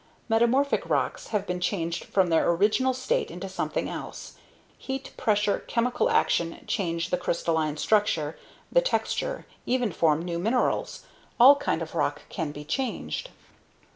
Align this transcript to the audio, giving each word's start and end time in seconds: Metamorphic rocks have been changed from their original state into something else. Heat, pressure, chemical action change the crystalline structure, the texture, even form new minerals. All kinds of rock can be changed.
Metamorphic 0.29 0.89
rocks 0.89 1.27
have 1.27 1.45
been 1.45 1.59
changed 1.59 2.05
from 2.05 2.29
their 2.29 2.49
original 2.49 2.91
state 2.91 3.29
into 3.29 3.47
something 3.47 3.87
else. 3.87 4.33
Heat, 4.79 5.11
pressure, 5.15 5.59
chemical 5.67 6.09
action 6.09 6.57
change 6.65 7.11
the 7.11 7.19
crystalline 7.19 7.77
structure, 7.77 8.35
the 8.71 8.81
texture, 8.81 9.45
even 9.67 9.91
form 9.91 10.23
new 10.25 10.39
minerals. 10.39 11.05
All 11.39 11.55
kinds 11.55 11.83
of 11.83 11.93
rock 11.93 12.23
can 12.29 12.51
be 12.51 12.65
changed. 12.65 13.29